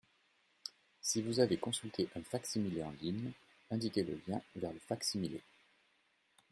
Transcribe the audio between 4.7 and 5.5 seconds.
le fac-similé.